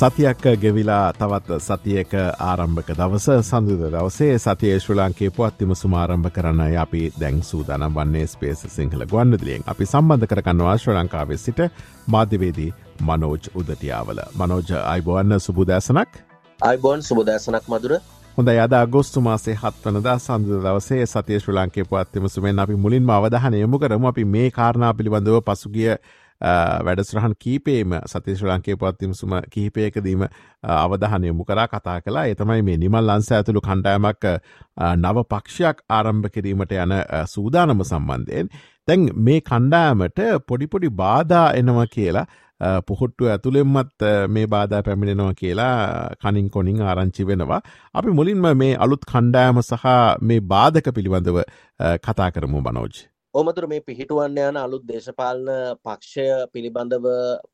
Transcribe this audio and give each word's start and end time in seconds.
සතියක් 0.00 0.44
ගෙවිලා 0.56 1.12
තවත් 1.12 1.56
සතියක 1.60 2.12
ආරම්භක 2.40 2.90
දවස 2.90 3.26
සඳුද 3.42 3.82
දවසේ 3.86 4.38
සතිය 4.38 4.78
ශ්‍ර 4.80 4.94
ලංකේ 4.96 5.28
පුවත්තිම 5.30 5.74
සුමාරම්භ 5.74 6.30
කරන්න 6.30 6.62
අපි 6.78 7.02
දැන් 7.20 7.42
සූදානම් 7.42 7.92
වන්නේ 7.94 8.26
ස්පේස් 8.26 8.62
සිංහල 8.66 9.04
ගොන්ඩදිලියෙන් 9.06 9.66
අපි 9.66 9.86
සම්බන්ධ 9.86 10.30
කරගන්නවා 10.30 10.76
ශ්‍ර 10.78 10.94
ලංකාවේ 10.94 11.36
සිට 11.36 11.60
මාධ්‍යවේදී 12.06 12.70
මනෝජ් 13.00 13.50
උදතියාවල. 13.54 14.22
මනෝජ 14.34 14.72
අයිබෝන්න 14.84 15.40
සුබුදෑසනක්. 15.40 16.08
අයිබෝන් 16.60 17.02
සුබදෑසනක් 17.02 17.68
මදුර 17.68 17.92
හොඳ 18.38 18.48
යද 18.48 18.74
අගොස්තු 18.74 19.20
මාසේ 19.20 19.56
හත්වනදා 19.56 20.16
සඳ 20.18 20.62
දවසේ 20.64 21.06
සතිය 21.06 21.40
ශ්‍ර 21.40 21.52
ලංකේ 21.52 21.84
පත්තිම 21.84 22.28
සුමෙන් 22.28 22.58
අපි 22.58 22.74
මුලින් 22.76 23.10
අවධහන 23.10 23.54
යමු 23.56 23.78
කරම. 23.78 24.06
අපි 24.06 24.24
මේ 24.26 24.50
කාරණා 24.50 24.94
පිළිබඳව 24.94 25.40
පසුගිය 25.42 25.92
වැඩස්රහන් 26.40 27.34
කීපේම 27.38 27.94
සතිශ්‍ර 28.04 28.48
ලංකේ 28.48 28.76
පත්තිමසුම 28.76 29.36
කිහිපයකදීම 29.50 30.26
අවධහනය 30.64 31.26
යොමු 31.26 31.44
කරා 31.44 31.68
කතා 31.68 32.00
කලා 32.00 32.26
එතමයි 32.26 32.62
මේ 32.62 32.76
නිමල් 32.78 33.06
ලංස 33.06 33.32
ඇතුළු 33.32 33.60
කණ්ඩායමක් 33.60 34.28
නව 34.96 35.24
පක්ෂයක් 35.28 35.82
ආරම්භ 35.90 36.30
කිරීමට 36.30 36.76
යන 36.78 36.94
සූදානම 37.28 37.84
සම්බන්ධයෙන් 37.84 38.52
තැන් 38.88 39.10
මේ 39.20 39.40
කණ්ඩායමට 39.42 40.22
පොඩිපොඩි 40.46 40.94
බාධා 40.96 41.48
එනවා 41.54 41.86
කියලා 41.88 42.26
පුහොට්ටු 42.86 43.28
ඇතුළෙම්මත් 43.28 44.08
මේ 44.28 44.46
බාධා 44.46 44.82
පැමිණෙනවා 44.82 45.34
කියලා 45.34 46.10
කනින් 46.16 46.50
කොනින් 46.50 46.82
ආරංචි 46.82 47.26
වෙනවා. 47.26 47.60
අපි 47.94 48.10
මුලින්ම 48.12 48.50
මේ 48.56 48.74
අලුත් 48.78 49.04
කණ්ඩායම 49.04 49.62
සහ 49.62 49.86
මේ 50.22 50.40
බාධක 50.42 50.92
පිළිබඳව 50.94 51.40
කතා 52.02 52.30
කරමු 52.30 52.62
බනෝජ්. 52.62 53.09
ඕමතුර 53.34 53.64
මේ 53.70 53.82
පිහිටුවන්න 53.88 54.38
යන 54.42 54.56
අලුත් 54.60 54.82
දේශපාලන 54.88 55.48
පක්ෂය 55.86 56.24
පිළිබඳව 56.54 57.04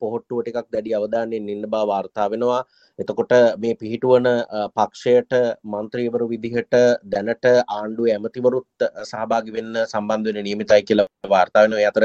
පොහොට්ටුව 0.00 0.38
ටිකක් 0.40 0.68
දැඩි 0.74 0.94
අවධානයෙන් 0.98 1.50
ඉන්න 1.54 1.66
බව 1.66 1.82
වාර්තා 1.90 2.26
වෙනවා. 2.32 2.60
එතකොට 2.98 3.32
මේ 3.62 3.74
පිහිටුවන 3.74 4.28
පක්ෂයට 4.76 5.36
මන්ත්‍රීවරු 5.66 6.28
විදිහට 6.32 6.76
දැනට 7.06 7.44
ආණ්ඩුව 7.68 8.08
ඇමතිවරුත් 8.08 8.86
සහභාගි 9.10 9.56
වෙන්න 9.58 9.76
සම්බන්ධ 9.82 10.30
වෙන 10.30 10.46
නියමිතයි 10.48 10.86
කියලා 10.88 11.32
වාර්තා 11.34 11.66
වෙනවා. 11.66 11.90
අතර 11.90 12.04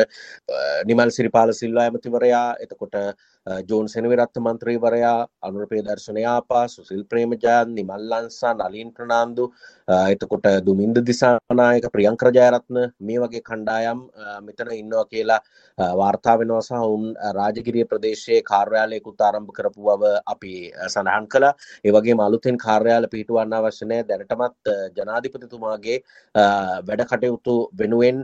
නිමල් 0.90 1.16
සිරිපාල 1.18 1.56
සිල්වා 1.56 1.88
ඇමතිවරයා 1.88 2.46
එතකොට 2.66 3.00
ජෝන් 3.48 3.88
සෙනවිරත්ත 3.88 4.38
මන්ත්‍රීවරයා 4.38 5.28
අනුරපේ 5.42 5.82
දර්ශනයාපා 5.82 6.68
සුසිල් 6.68 7.04
ප්‍රේමජයන් 7.04 7.74
නිමල්ලන්සා 7.76 8.54
නලින් 8.56 8.94
ප්‍රනාන්දු 8.94 9.46
එතකොට 9.88 10.46
දුමින්ද 10.64 10.98
දිසානායක 11.02 11.88
ප්‍රියංකර 11.92 12.30
ජයරත්න 12.32 12.78
මේ 13.00 13.20
වගේ 13.20 13.42
කණ්ඩායම් 13.42 14.00
uh, 14.16 14.40
මෙතන 14.42 14.70
ඉන්නවා 14.72 15.06
කියලා 15.06 15.40
uh, 15.78 15.94
වාර්තා 15.98 16.38
වෙනවා 16.38 16.62
සහ 16.62 16.74
උන් 16.88 17.08
uh, 17.10 17.32
රාජගිරිය 17.34 17.86
ප්‍රදේශයේ 17.86 18.42
කාර්යාලයකුත් 18.44 19.22
ආරම්භ 19.22 19.52
කරපු 19.52 19.82
බව 19.82 20.14
අපි 20.26 20.54
සඳහන් 20.88 21.28
කළා. 21.28 21.54
ඒ 21.86 21.92
වගේම 21.92 22.20
අලුතෙන් 22.20 22.58
කාර්යාල 22.58 23.08
පිහිටුවන්න 23.08 23.54
අවශ්‍ය 23.54 23.86
නැහැ. 23.86 24.08
දැනටමත් 24.08 24.72
ජනාධිපතිතුමාගේ 24.98 25.98
වැඩ 26.84 27.06
කටයුතු 27.10 27.58
වෙනුවෙන් 27.74 28.24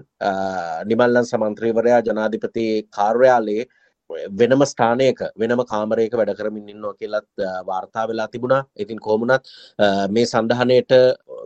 නිමල්ලන් 0.86 1.26
සමන්ත්‍රීවරයා 1.26 2.02
ජනාධිපති 2.02 2.68
කාර්යාලයේ 2.92 3.68
වෙනම 4.10 4.62
ස්ථානයක 4.72 5.20
වෙනම 5.38 5.62
කාමරයක 5.72 6.14
වැඩ 6.20 6.34
කරමින් 6.40 6.70
ඉන්නවා 6.74 6.96
කියලත් 7.00 7.28
වාර්තා 7.70 8.08
වෙලා 8.10 8.28
තිබුණා. 8.28 8.64
ඉතින් 8.76 9.00
කොහොමුණත් 9.00 9.44
මේ 10.16 10.26
සඳහනයට 10.26 10.94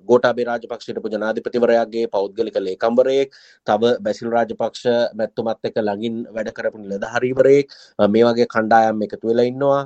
ගෝටාබේ 0.09 0.45
රාජපක්ෂයට 0.49 0.99
ජනාධිපතිවරයාගේ 1.15 2.05
පෞද්ගලික 2.15 2.57
ලේකම්වරයෙක් 2.67 3.29
තව 3.67 3.93
බැසිල් 4.05 4.29
රාජපක්ෂ 4.35 4.83
මැත්තුමත් 5.19 5.69
එක 5.69 5.79
ළඟින් 5.81 6.17
වැඩ 6.35 6.51
කරපු 6.57 6.83
නිලධහරීවරයෙක් 6.83 7.77
මේ 8.15 8.25
වගේ 8.29 8.47
කණ්ඩායම් 8.55 9.05
එකතු 9.07 9.31
වෙලා 9.31 9.47
ඉන්නවා. 9.51 9.81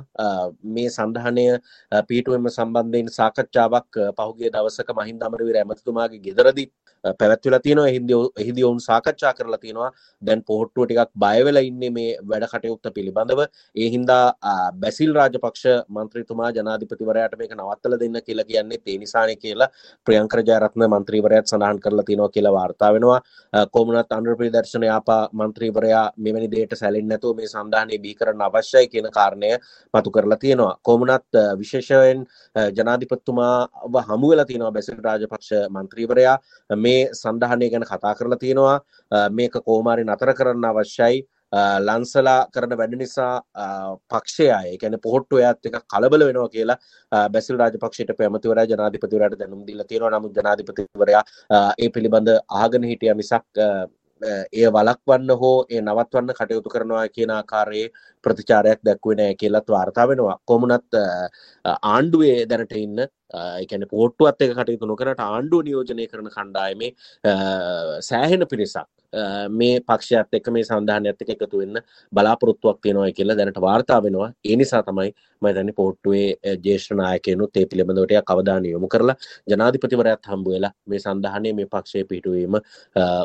මේ 0.74 0.88
සඳහනය 0.88 1.46
පීටුවම 2.10 2.50
සම්බන්ධයෙන් 2.56 3.08
සාකච්ඡාවක් 3.18 4.02
පහුගේ 4.18 4.52
දවසක 4.56 4.90
මහින්ද 5.00 5.26
අමරවීර 5.28 5.62
ඇමතිතුමාගේ 5.62 6.24
ගෙදරදි 6.28 6.66
පැවැත්වෙලා 7.20 7.60
තියෙනවා. 7.66 7.94
හින්දි 7.96 8.14
එහිදි 8.42 8.64
ඔවුන් 8.64 8.80
සාකච්ඡා 8.80 9.34
කරලා 9.38 9.60
තියෙනවා. 9.64 9.90
දැන් 10.22 10.42
පොහොට්ටුව 10.42 10.86
ටිකක් 10.86 11.12
බයවෙලා 11.24 11.64
ඉන්නේ 11.70 11.90
මේ 11.90 12.16
වැඩකට 12.30 12.56
කටයුත්ත 12.56 12.94
පිළිබඳව. 12.94 13.40
ඒ 13.76 13.88
හින්දා 13.94 14.24
බැසිල් 14.82 15.12
රාජපක්ෂ 15.14 15.64
මන්ත්‍රීතුමා 15.96 16.50
ජනාධිපතිවරයාට 16.58 17.38
මේක 17.38 17.52
නවත්තල 17.58 17.98
දෙන්න 18.02 18.20
කියලා 18.26 18.46
කියන්නේ 18.50 18.80
ඒ 18.86 18.98
නිසානය 18.98 19.36
කියලා 19.44 19.68
ප්‍රියංකර 20.06 20.42
ජයරත්න 20.48 20.86
මන්ත්‍රීවරයාත් 20.94 21.52
සඳහන් 21.52 21.80
කරලා 21.84 22.06
තියෙනවා 22.08 22.34
කියලා 22.36 22.54
වාර්තා 22.58 22.92
වෙනවා. 22.96 23.20
කොමුණත් 23.74 24.12
අනුර 24.18 24.36
ප්‍රදර්ශන 24.40 24.88
යාපා 24.90 25.22
මන්ත්‍රීවරයා 25.40 26.04
මෙවැනි 26.16 26.50
දේට 26.54 26.76
සැලෙන්නේ 26.82 27.12
නැතුව 27.12 27.36
මේ 27.38 27.52
සන්ධානය 27.54 27.98
බිහි 28.04 28.14
කරන්න 28.20 28.46
අවශ්‍යයි 28.48 28.88
කියන 28.92 29.10
කාරණය 29.18 29.52
මතු 29.94 30.10
කරලා 30.16 30.40
තියෙනවා. 30.44 30.74
කොමුණත් 30.82 31.40
විශේෂයෙන් 31.60 32.26
ජනාධිපතිතුමාව 32.78 34.00
හමු 34.08 34.32
වෙලා 34.32 34.48
තියෙනවා 34.50 34.74
බැසිල් 34.78 35.00
රාජපක්ෂ 35.08 35.52
මන්ත්‍රීවරයා. 35.76 36.36
මේ 36.84 36.95
සන්ධානය 37.20 37.70
ගැන 37.72 37.88
කතා 37.92 38.14
කරලා 38.18 38.42
තියෙනවා. 38.44 38.78
මේක 39.30 39.56
කෝමාරි 39.68 40.04
නතර 40.04 40.32
කරන්න 40.38 40.68
අවශ්‍යයි. 40.72 41.24
ලන්සලා 41.80 42.38
කරන 42.54 42.72
වැඩ 42.78 42.94
නිසා 43.02 43.34
පක්ෂය 44.10 44.46
අය 44.50 44.76
කැන 44.78 44.98
පොහොට්ටු 45.02 45.38
ඇත් 45.40 45.68
එක 45.68 45.76
කලබල 45.92 46.26
වෙනවා 46.28 46.48
කියලා 46.54 46.78
බැසිල් 47.28 47.60
රාජපක්ෂයට 47.60 48.16
පැමතිවර 48.18 48.62
ජනාධිපතිවරට 48.72 49.38
දැනුම් 49.38 49.66
දිල 49.68 49.84
තියෙනවා. 49.84 50.18
නමු 50.18 50.32
ජනාධිපතිවරයා 50.38 51.22
ඒ 51.78 51.88
පිළිබඳ 51.90 52.32
ආගන 52.62 52.88
හිටිය 52.90 53.14
මිසක් 53.14 53.46
එය 54.22 54.66
වලක්වන්න 54.72 55.30
හෝ 55.40 55.56
ඒ 55.70 55.80
නවත්වන්න 55.80 56.36
කටයුතු 56.38 56.72
කරනවා 56.74 57.08
කියන 57.08 57.30
ආකාරයේ 57.30 57.88
ප්‍රතිචාරයක් 58.26 58.80
දැක්වෙන 58.88 59.22
කියලත් 59.42 59.70
වාර්තා 59.76 60.08
වෙනවා. 60.10 60.38
කොමුණත් 60.50 61.00
ආණ්ඩුවේ 61.94 62.36
දැනට 62.50 62.76
ඉන්න 62.82 63.06
එකන 63.62 63.86
පෝට්ටුවත් 63.94 64.42
එක 64.42 64.52
කටයුතු 64.58 64.90
නොකරට 64.90 65.24
ආණ්ඩුව 65.28 65.64
නියෝජනය 65.68 66.10
කරන 66.12 66.30
කණ්ඩායමේ 66.36 66.90
සෑහෙන 68.10 68.46
පිරිසක්. 68.52 68.86
මේ 69.50 69.80
පක්ෂයත් 69.80 70.34
එක 70.38 70.48
මේ 70.54 70.64
සඳහනයත් 70.68 71.22
එක 71.24 71.30
එකතු 71.34 71.60
වෙන්න 71.60 71.78
බලාපොරොත්තුවක් 72.12 72.78
තියෙනවා 72.82 73.12
කියලා 73.18 73.36
දැනට 73.38 73.60
වාර්තා 73.66 74.00
වෙනවා. 74.02 74.30
ඒ 74.44 74.56
නිසා 74.56 74.82
තමයි 74.82 75.10
මම 75.42 75.48
හිතන්නේ 75.48 75.76
පොට්ටුවේ 75.80 76.56
ජ්‍යෙෂ්ඨ 76.64 76.96
නායකයනුත් 77.00 77.56
ඒ 77.56 77.66
පිළිබඳව 77.70 78.14
අවධානය 78.34 78.72
යොමු 78.74 78.88
කරලා 78.94 79.16
ජනාධිපතිවරයාත් 79.52 80.28
හම්බ 80.30 80.48
වෙලා 80.54 80.72
මේ 80.86 81.00
සඳහනේ 81.04 81.52
මේ 81.58 81.68
පක්ෂයේ 81.74 82.08
පිටුවීම 82.10 82.58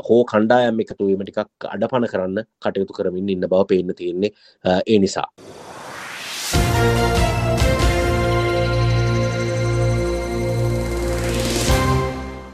හෝ 0.10 0.22
කණ්ඩායම් 0.32 0.82
එකතු 0.86 1.10
වීම 1.10 1.24
ටිකක් 1.24 1.68
අඩපණ 1.74 2.08
කරන්න 2.14 2.40
කටයුතු 2.66 2.98
කරමින් 3.00 3.34
ඉන්න 3.36 3.48
බව 3.54 3.64
පේන්න 3.72 3.96
තියෙන්නේ. 4.02 4.32
ඒ 4.92 5.00
නිසා. 5.00 5.28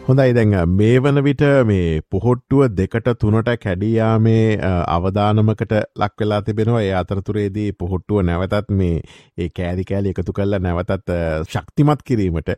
හොඳයි. 0.08 0.34
දැන් 0.34 0.54
මේ 0.72 1.00
වන 1.00 1.20
විට 1.20 1.42
මේ 1.66 2.02
පොහොට්ටුව 2.06 2.62
දෙකට 2.72 3.08
තුනට 3.20 3.50
කැඩියාමේ 3.58 4.60
අවධානමකට 4.88 5.74
ලක් 5.96 6.22
වෙලා 6.22 6.42
තිබෙනවා. 6.42 6.82
ඒ 6.82 6.94
අතරතුරේදී 6.94 7.74
පොහොට්ටුව 7.74 8.22
නැවතත් 8.22 8.72
මේ 8.74 9.02
ඒ 9.38 9.50
කෑරි 9.52 9.84
කෑලි 9.84 10.14
එකතු 10.14 10.32
කල්ල 10.32 10.60
නැවතත් 10.60 11.14
ශක්තිමත් 11.48 12.06
කිරීමට 12.06 12.54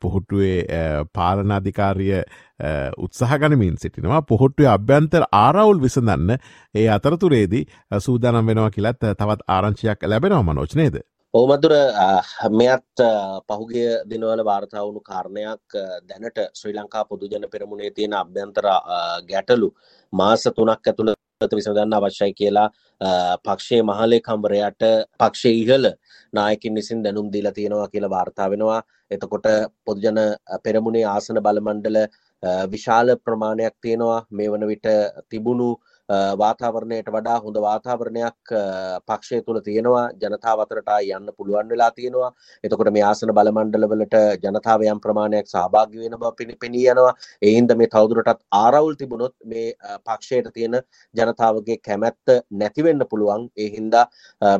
පොහොට්ටුවේ 0.00 0.58
පාලනාධිකාරිය 1.12 2.20
උත්සාහ 2.98 3.38
ගනමින් 3.38 3.78
සිටිනවා. 3.78 4.22
පොහොට්ටුවේ 4.24 4.72
අභ්‍යන්තර 4.72 5.30
ආරවුල් 5.34 5.80
විසඳන්න 5.80 6.38
ඒ 6.74 6.88
අතරතුරේදී 6.90 7.64
සූදානම් 8.00 8.46
වෙනවා 8.46 8.70
කියලත් 8.72 9.10
තවත් 9.14 9.50
ආරංචියක් 9.50 10.02
ලැබෙනවා 10.04 10.44
මනෝචනේද 10.44 11.04
ඔවමදුර 11.34 11.72
මෙයත් 12.52 13.00
පහුගිය 13.48 13.88
දිනවල 14.10 14.40
වාර්තාවුණු 14.48 15.00
කාරණයක් 15.02 15.76
දැනට 16.08 16.38
ශ්‍රී 16.58 16.74
ලංකා 16.76 17.02
පොදුජන 17.10 17.46
පෙරමුණේ 17.54 17.90
තියෙන 17.90 18.14
අභ්‍යන්තර 18.14 18.66
ගැටලු 19.30 19.68
මාස 20.12 20.44
තුනක් 20.56 20.70
ඇතුළත 20.84 21.56
විසඳන්න 21.58 21.96
අවශ්‍යයි 21.98 22.36
කියලා 22.40 22.68
පක්ෂයේ 23.44 23.82
මහලේකම්වරයාට 23.82 24.84
පක්ෂය 25.20 25.52
ඉහළ 25.62 25.88
නායකින් 26.32 26.74
විසින් 26.74 27.02
දැනුම් 27.02 27.32
දීලා 27.32 27.56
තියෙනවා 27.58 27.88
කියලා 27.88 28.10
වාර්තා 28.10 28.48
වෙනවා. 28.50 28.80
එතකොට 29.10 29.48
පොදුජන 29.84 30.20
පෙරමුණේ 30.64 31.04
ආසන 31.06 31.42
බලමණ්ඩල 31.46 31.98
විශාල 32.68 33.08
ප්‍රමාණයක් 33.18 33.74
තියෙනවා. 33.80 34.20
මේ 34.30 34.48
වන 34.48 34.68
විට 34.68 34.86
තිබුණු 35.28 35.68
වාතාවරණයට 36.08 37.08
වඩා 37.08 37.38
හොඳ 37.40 37.56
වාතාවරණයක් 37.56 38.52
පක්ෂය 39.06 39.40
තුළ 39.46 39.60
තියෙනවා. 39.60 40.10
ජනතාව 40.14 40.60
අතරට 40.64 40.90
යන්න 41.10 41.28
පුළුවන් 41.36 41.68
වෙලා 41.68 41.90
තියෙනවා. 41.90 42.30
එතකොට 42.64 42.92
මේ 42.92 43.02
ආසන 43.02 43.32
බලමණ්ඩලවලට 43.32 44.16
ජනතාව 44.44 44.84
යම් 44.84 45.00
ප්‍රමාණයක් 45.00 45.48
සහභාගී 45.48 46.04
වෙන 46.04 46.18
බව 46.18 46.32
පෙනී 46.60 46.86
යනවා. 46.92 47.14
ඒ 47.42 47.54
හින්දා 47.56 47.76
මේ 47.76 47.88
තවදුරටත් 47.88 48.42
ආරවුල් 48.52 48.94
තිබුණොත් 48.94 49.34
මේ 49.44 49.72
පක්ෂයට 50.04 50.52
තියෙන 50.54 50.76
ජනතාවගේ 51.14 51.78
කැමැත්ත 51.78 52.34
නැති 52.52 52.84
වෙන්න 52.84 53.06
පුළුවන්. 53.10 53.48
ඒ 53.56 53.70
හින්දා 53.76 54.04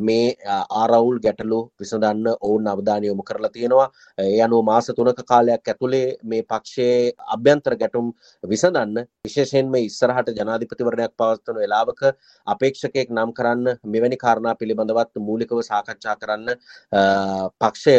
මේ 0.01 0.37
ආරවුල් 0.73 1.21
ගැටලු 1.21 1.61
විසඳන්න 1.81 2.27
ඔවුන් 2.41 2.67
අවධානය 2.67 3.07
යොමු 3.07 3.23
කරලා 3.23 3.53
තියෙනවා. 3.53 3.89
ඒ 4.19 4.41
අනුව 4.41 4.65
මාස 4.65 4.87
තුනක 4.97 5.25
කාලයක් 5.27 5.69
ඇතුලේ 5.69 6.17
මේ 6.25 6.43
පක්ෂයේ 6.45 7.13
අභ්‍යන්තර 7.37 7.77
ගැටුම් 7.77 8.13
විසඳන්න 8.45 9.07
විශේෂයෙන්ම 9.25 9.75
ඉස්සරහට 9.83 10.35
ජනාධිපතිවරණයක් 10.39 11.13
පවත්වන 11.35 11.59
වෙලාවක 11.59 12.03
අපේක්ෂකයෙක් 12.47 13.11
නම් 13.11 13.33
කරන්න 13.33 13.79
මෙවැනි 13.87 14.17
කාරණා 14.17 14.55
පිළිබඳවත් 14.61 15.23
මූලිකව 15.29 15.61
සාකච්ඡා 15.63 16.17
කරන්න 16.17 16.49
පක්ෂය 17.61 17.97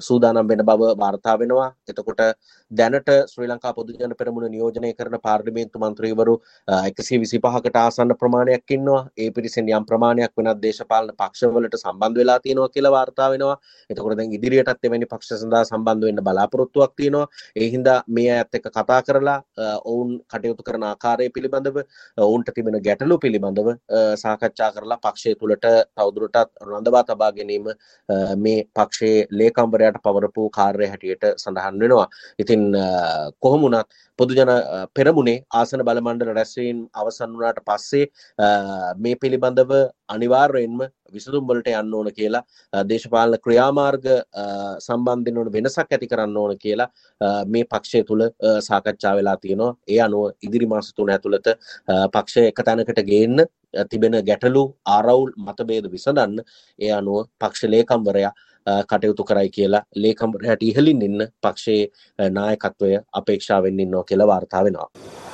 සූදානම් 0.00 0.48
වෙන 0.48 0.64
බව 0.64 0.94
වාර්තා 0.96 1.36
වෙනවා. 1.38 1.68
එතකොට 1.88 2.22
දැනට 2.70 3.10
ශ්‍රී 3.32 3.48
ලංකා 3.48 3.74
පොදුජන 3.74 4.14
පෙරමුණ 4.18 4.50
නියෝජනය 4.50 4.92
කරන 4.94 5.16
පාර්ලිමේන්තු 5.26 5.78
මන්ත්‍රීවරු 5.78 6.34
125කට 6.68 7.76
ආසන්න 7.76 8.14
ප්‍රමාණයක් 8.22 8.70
ඉන්නවා. 8.70 9.02
ඒ 9.16 9.30
පිරිසෙන් 9.30 9.68
යම් 9.70 9.86
ප්‍රමාණයක් 9.90 10.32
වෙනත් 10.36 10.62
දේශපාලන 10.62 11.14
පක්ෂවලට 11.14 11.78
සම්බන්ධ 11.78 12.18
වෙලා 12.20 12.38
තියෙනවා 12.40 12.72
කියලා 12.74 12.94
වාර්තා 12.98 13.30
වෙනවා. 13.30 13.56
එතකොට 13.90 14.16
දැන් 14.18 14.36
ඉදිරියටත් 14.38 14.88
එවැනි 14.88 15.10
පක්ෂ 15.12 15.44
සඳහා 15.44 15.64
සම්බන්ධ 15.64 16.06
වෙන්න 16.08 16.24
බලාපොරොත්තුවක් 16.28 16.96
තියෙනවා. 16.96 17.26
ඒ 17.56 17.68
හින්දා 17.74 17.98
මේ 18.08 18.30
අයත් 18.38 18.54
එක්ක 18.54 18.70
කතා 18.70 19.00
කරලා 19.06 19.38
ඔවුන් 19.84 20.10
කටයුතු 20.32 20.62
කරන 20.64 20.84
ආකාරය 20.84 21.28
පිළිබඳව 21.30 21.76
ඔවුන්ට 22.24 22.50
තිබෙන 22.54 22.78
ගැටලු 22.86 23.18
පිළිබඳව 23.18 23.68
සාකච්ඡා 24.16 24.70
කරලා 24.74 24.98
පක්ෂය 24.98 25.34
තුළට 25.34 25.66
තවදුරටත් 25.96 26.50
රඳවා 26.68 27.04
තබා 27.04 27.30
ගැනීම 27.32 27.68
මේ 28.38 28.64
පක්ෂයේ 28.76 29.26
ලේකම්වරයට 29.32 30.00
පවරපු 30.04 30.48
කාර්ය 30.50 30.86
හැටියට 30.86 31.24
සඳහන් 31.34 31.80
වෙනවා. 31.80 32.08
ඉතින් 32.38 32.62
කොහොමුණත් 33.40 33.88
පොදුජන 34.18 34.52
පෙරමුණේ 34.94 35.42
ආසන 35.52 35.84
බලමණ්ඩල 35.84 36.34
රැස්වීම් 36.34 36.84
අවසන් 36.94 37.30
වුණාට 37.30 37.64
පස්සේ 37.64 38.04
මේ 38.98 39.16
පිළිබඳව 39.16 39.72
අනිවාර්යයෙන්ම 40.08 40.84
විසඳුම් 41.16 41.48
වලට 41.48 41.72
යන්න 41.80 41.94
ඕන 41.98 42.10
කියලා 42.18 42.42
දේශපාලන 42.90 43.38
ක්‍රියාමාර්ග 43.46 44.06
සම්බන්ධයෙන් 44.86 45.40
වන 45.40 45.52
වෙනසක් 45.56 45.96
ඇති 45.96 46.10
කරන්න 46.12 46.36
ඕන 46.36 46.56
කියලා 46.64 46.88
මේ 47.46 47.68
පක්ෂය 47.72 48.04
තුල 48.04 48.24
සාකච්ඡා 48.60 49.14
වෙලා 49.18 49.36
තියෙනවා. 49.36 49.74
ඒ 49.88 50.00
අනුව 50.06 50.32
ඉදිරි 50.42 50.66
මාස 50.66 50.92
තුන 50.94 51.10
ඇතුළත 51.10 51.52
පක්ෂය 52.14 52.48
එක 52.50 52.64
තැනකට 52.64 53.04
ගේන්න 53.10 53.44
තිබෙන 53.90 54.18
ගැටලු 54.24 54.64
ආරවුල් 54.86 55.30
මතභේද 55.46 55.90
විසඳන්න 55.92 56.42
ඒ 56.78 56.92
අනුව 56.92 57.30
පක්ෂ 57.40 57.70
ලේකම්වරයා 57.74 58.32
කටයුතු 58.84 59.24
කරයි 59.24 59.50
කියලා 59.50 59.84
ලේකම්වරයාට 59.96 60.62
ඉහළින් 60.62 61.02
ඉන්න 61.02 61.28
පක්ෂයේ 61.42 62.30
නායකත්වය 62.30 62.92
අපේක්ෂාවෙන් 63.12 63.80
ඉන්නවා 63.80 64.04
කියලා 64.04 64.26
වාර්තා 64.26 64.64
වෙනවා. 64.64 65.33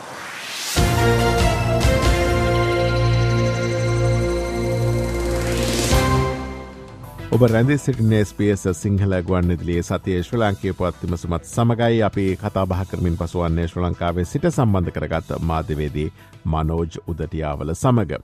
ඔබ 7.31 7.43
රැඳි 7.43 7.75
සිටින 7.79 8.13
ස්පේස් 8.25 8.65
සිංහල 8.75 9.13
ගුවන්නිදිලියේ 9.23 9.85
සතිය 9.85 10.17
ශ්‍ර 10.19 10.41
ලංකේ 10.41 10.73
පත්තිම 10.75 11.13
සුමත් 11.17 11.45
සමගයි 11.47 12.01
අපි 12.03 12.25
කතා 12.37 12.65
බහ 12.67 12.81
කරමින් 12.91 13.17
පසුවන්නේ 13.17 13.67
ශ්‍ර 13.69 13.85
ලංකාවේ 13.85 14.25
සිට 14.25 14.49
සම්බන්ධ 14.49 14.91
කරගත් 14.91 15.31
මාධ්‍යවේදී 15.43 16.09
මනෝජ් 16.47 16.99
උදටියාවල 17.07 17.71
සමඟ. 17.73 18.17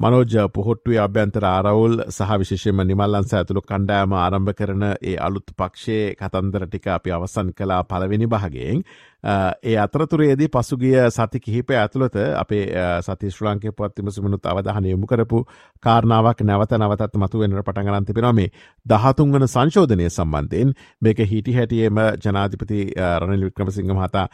මනෝජ 0.00 0.48
පොහොට්ටුවේ 0.50 0.98
අභ්‍යන්තර 0.98 1.44
ආරවුල් 1.46 2.00
සහ 2.06 2.32
විශේෂම 2.38 2.80
නිමල්ලන්ස 2.84 3.34
ඇතුළු 3.34 3.62
කණ්ඩෑම 3.62 4.14
ආරම්භ 4.14 4.54
කරන 4.54 4.82
ඒ 4.86 5.18
අලුත් 5.20 5.52
පක්ෂයේ 5.54 6.14
කතන්දර 6.14 6.66
ටික 6.66 6.88
අපි 6.90 7.12
අවසන් 7.12 7.52
කලා 7.52 7.82
පළවෙනි 7.84 8.26
භාගයෙන් 8.28 8.82
ඒ 9.26 9.76
අතරතුරේදී 9.78 10.48
පසුගිය 10.50 10.96
සති 11.10 11.40
කිහිප 11.40 11.70
ඇතුළත 11.72 12.16
අපේ 12.36 12.64
සති 13.02 13.30
ශ්‍රලංකය 13.30 13.72
පත්තිම 13.72 14.10
සුමනුත් 14.10 14.46
අවධහන 14.46 14.86
යොමු 14.86 15.06
කරපු 15.06 15.44
කාරණාවක් 15.82 16.42
නැවත 16.42 16.72
නවතත් 16.72 17.16
මතු 17.16 17.40
වෙනට 17.40 17.62
පටගලන්ති 17.62 18.14
පිනොමේ 18.14 18.48
දහතුන් 18.86 19.32
වන 19.32 19.48
සංශෝධනය 19.48 20.08
සම්බන්ධයෙන් 20.08 20.74
මේක 21.02 21.22
හිටි 21.26 21.54
හැටියම 21.54 21.98
ජනාධිපති 22.18 22.80
රනිල් 23.20 23.46
වික්‍රමසිංහ 23.46 23.92
මහතා 23.92 24.26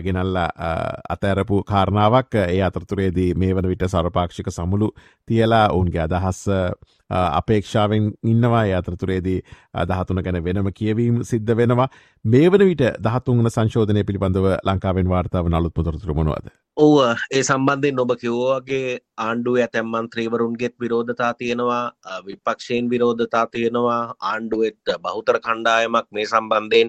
ගෙනල්ල 0.00 0.36
අතෑරපු 0.36 1.62
කාරණාවක්. 1.64 2.34
ඒ 2.34 2.62
අතරතුරේදී 2.62 3.34
මේ 3.34 3.54
වන 3.54 3.68
විට 3.68 3.86
සරපාක්ෂික 3.88 4.50
සමුළු 4.50 4.90
තියලා 5.28 5.68
ඔවුන්ගේ 5.70 6.02
අදහස් 6.02 6.42
අපේක්ෂාවෙන් 7.12 8.10
ඉන්නවා. 8.24 8.64
අතරතුරේදී 8.78 9.38
දහතුන 9.90 10.22
ගැන 10.22 10.40
වෙනම 10.44 10.72
කියවීම 10.80 11.22
සිද්ධ 11.30 11.54
වෙනවා. 11.56 11.88
මේ 12.24 12.50
වන 12.50 12.66
විට 12.70 12.84
දහතුන්න 13.06 13.50
සංශෝධනය 13.50 14.04
පිළිබඳව 14.04 14.48
ලංකාවෙන් 14.68 15.08
වාර්තාව 15.14 15.48
නලුත් 15.48 15.74
පුතරතුර 15.74 16.14
මොනවද? 16.14 16.52
ඔව 16.76 16.92
ඒ 17.28 17.42
සම්බන්ධයෙන් 17.42 17.98
ඔබ 18.00 18.12
කිව්වාගේ 18.16 19.00
ආණ්ඩුව 19.18 19.56
ඇතැම් 19.56 19.86
මන්ත්‍රීවරුන්ගේත් 19.86 20.74
විරෝධතා 20.80 21.32
තියෙනවා 21.34 21.92
විපක්ෂයෙන් 22.24 22.88
විරෝධතා 22.88 23.44
තියෙනවා 23.46 24.14
ආණ්ඩුවත් 24.22 24.88
බහුතර 25.04 25.36
කණ්ඩායමක් 25.38 26.08
මේ 26.10 26.24
සම්බන්ධයෙන් 26.24 26.88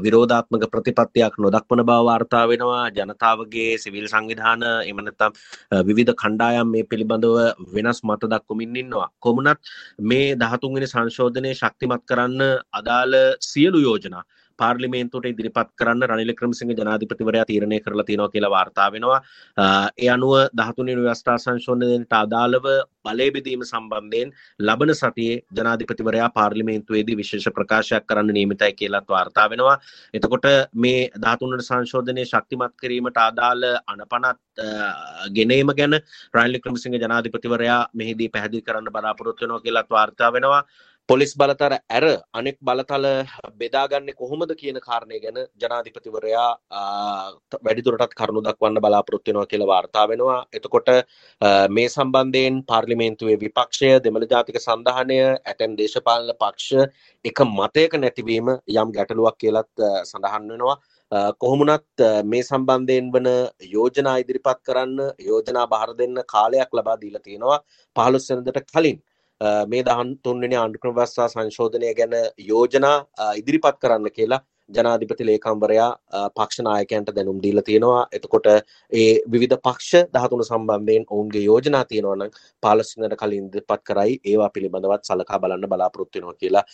විරෝධාත්මක 0.00 0.64
ප්‍රතිපත්තියක් 0.66 1.36
නොදක්වන 1.38 1.82
බව 1.82 1.98
වාර්තා 2.02 2.44
වෙනවා. 2.48 2.88
ජනතාවගේ 2.90 3.76
සිවිල් 3.78 4.08
සංවිධාන 4.08 4.64
එමනතම් 4.88 5.36
විවිධ 5.84 6.14
කණ්ඩායම් 6.14 6.72
මේ 6.72 6.84
පිළිබඳව 6.84 7.36
වෙනස් 7.74 8.00
මත 8.02 8.22
දක්වමින් 8.26 8.76
ඉන්නවා. 8.76 9.08
කොමුණත් 9.20 9.60
මේ 10.02 10.32
දහතුන්ගෙන 10.34 10.88
සංශෝධනය 10.88 11.52
ශක්තිමත් 11.54 12.08
කරන්න 12.08 12.40
අදාළ 12.72 13.14
සියලු 13.42 13.78
යෝජනා 13.80 14.24
පාර්ලිමේන්තුවට 14.58 15.28
ඉදිරිපත් 15.32 15.70
කරන්න 15.80 16.06
රනිල 16.08 16.32
ක්‍රමසිංහ 16.40 16.72
ජනාධිපතිවරයා 16.80 17.46
තීරණය 17.50 17.78
කරලා 17.80 18.06
තියෙනවා 18.08 18.32
කියලා 18.34 18.52
වාර්තා 18.56 18.88
වෙනවා. 18.94 19.20
ඒ 19.98 20.08
අනුව 20.16 20.34
13 20.54 20.78
වෙනි 20.80 20.96
ව්‍යවස්ථා 20.98 21.38
සංශෝධනයට 21.44 22.16
අදාළව 22.20 22.68
බලය 23.06 23.28
බෙදීම 23.36 23.64
සම්බන්ධයෙන් 23.64 24.32
ලබන 24.60 24.94
සතියේ 24.94 25.42
ජනාධිපතිවරයා 25.58 26.30
පාර්ලිමේන්තුවේදී 26.38 27.18
විශේෂ 27.20 27.56
ප්‍රකාශයක් 27.58 28.06
කරන්න 28.06 28.34
නියමිතයි 28.38 28.72
කියලාත් 28.74 29.08
වාර්තා 29.08 29.46
වෙනවා. 29.50 29.76
එතකොට 30.14 30.48
මේ 30.76 31.10
13 31.18 31.52
වෙනි 31.52 31.68
සංශෝධනයේ 31.68 32.30
ශක්තිමත් 32.32 32.74
කිරීමට 32.82 33.20
අදාළ 33.26 33.64
අනපනත් 33.92 34.40
ගෙනීම 35.36 35.70
ගැන 35.78 36.00
රනිල් 36.34 36.60
ක්‍රමසිංහ 36.64 36.98
ජනාධිපතිවරයා 37.04 37.80
මෙහිදී 37.94 38.32
පැහැදිලි 38.34 38.66
කරන්න 38.68 38.92
බලාපොරොත්තු 38.96 39.44
වෙනවා 39.44 39.64
කියලාත් 39.66 39.90
වාර්තා 39.90 40.32
වෙනවා. 40.32 40.62
පොලිස් 41.08 41.32
බලතර 41.36 41.72
ඇර 41.86 42.04
අනෙක් 42.32 42.56
බලතල 42.60 43.06
බෙදාගන්නේ 43.60 44.16
කොහොමද 44.20 44.52
කියන 44.60 44.78
කාරණය 44.86 45.18
ගැන 45.24 45.38
ජනාධිපතිවරයා 45.62 46.46
වැඩිදුරටත් 47.66 48.14
කරුණු 48.20 48.42
දක්වන්න 48.46 48.80
බලාපොරොත්තු 48.84 49.30
වෙනවා 49.30 49.50
කියලා 49.50 49.70
වාර්තා 49.72 50.06
වෙනවා. 50.08 50.38
එතකොට 50.52 50.88
මේ 51.70 51.88
සම්බන්ධයෙන් 51.88 52.56
පාර්ලිමේන්තුවේ 52.64 53.36
විපක්ෂය 53.44 53.92
දෙමළ 54.06 54.26
ජාතික 54.32 54.58
සන්ධානය 54.60 55.20
ඇතැම් 55.20 55.76
දේශපාලන 55.80 56.32
පක්ෂ 56.42 56.88
එක 57.24 57.38
මතයක 57.52 58.00
නැතිවීම 58.00 58.48
යම් 58.74 58.96
ගැටලුවක් 58.96 59.38
කියලත් 59.38 59.86
සඳහන් 60.10 60.50
වෙනවා. 60.50 60.76
කොහොමුණත් 61.40 62.04
මේ 62.24 62.42
සම්බන්ධයෙන් 62.42 63.12
වන 63.14 63.28
යෝජනා 63.72 64.20
ඉදිරිපත් 64.22 64.60
කරන්න 64.66 65.00
යෝජනා 65.28 65.70
බහර 65.72 65.98
දෙන්න 65.98 66.22
කාලයක් 66.34 66.70
ලබා 66.72 67.00
දීලා 67.02 67.26
තියෙනවා 67.26 67.58
15 67.96 68.36
වෙනිදාට 68.36 68.72
කලින් 68.72 68.98
මේ 69.68 69.82
දහන් 69.82 70.10
තුන්වෙනි 70.22 70.56
ආණ්ඩුක්‍රම 70.56 70.96
ව්‍යවස්ථා 70.96 71.28
සංශෝධනය 71.28 71.94
ගැන 71.94 72.14
යෝජනා 72.46 72.96
ඉදිරිපත් 73.36 73.80
කරන්න 73.80 74.10
කියලා 74.10 74.40
ජනාධිපති 74.68 75.26
ලේකම්වරයා 75.26 75.90
පක්ෂ 76.36 76.62
නායකයන්ට 76.66 77.10
දැනුම් 77.16 77.42
දීලා 77.42 77.62
තියෙනවා. 77.62 78.06
එතකොට 78.12 78.46
ඒ 78.46 79.20
විවිධ 79.32 79.58
පක්ෂ 79.66 80.08
13 80.12 80.48
සම්බන්ධයෙන් 80.48 81.04
ඔවුන්ගේ 81.10 81.44
යෝජනා 81.44 81.84
තියෙනවා 81.84 82.16
නම් 82.16 82.30
15 82.62 83.00
වෙනිදාට 83.00 83.20
කලින් 83.22 83.46
ඉදිරිපත් 83.48 83.84
කරයි 83.84 84.18
ඒවා 84.24 84.50
පිළිබඳවත් 84.54 85.04
සලකා 85.10 85.40
බලන්න 85.40 85.68
බලාපොරොත්තු 85.68 86.18
වෙනවා 86.18 86.34
කියලා 86.40 86.64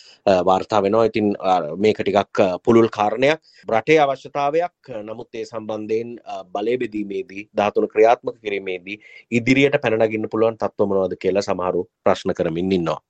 වාර්තා 0.45 0.81
වෙනවා. 0.83 1.05
ඉතින් 1.05 1.35
මේක 1.77 2.01
ටිකක් 2.01 2.43
පුළුල් 2.65 2.89
කාරණයක්. 2.97 3.39
රටේ 3.67 3.99
අවශ්‍යතාවයක්. 3.99 4.73
නමුත් 5.03 5.35
ඒ 5.35 5.45
සම්බන්ධයෙන් 5.45 6.17
බලය 6.53 6.77
බෙදීමේදී 6.77 7.49
13 7.55 7.93
ක්‍රියාත්මක 7.93 8.41
කිරීමේදී 8.41 8.99
ඉදිරියට 9.31 9.81
පැන 9.81 9.99
නගින්න 9.99 10.31
පුළුවන් 10.31 10.57
තත්ත්ව 10.57 10.87
මොනවද 10.87 11.15
කියලා 11.23 11.47
සමහරු 11.49 11.87
ප්‍රශ්න 12.03 12.33
කරමින් 12.33 12.71
ඉන්නවා. 12.71 13.01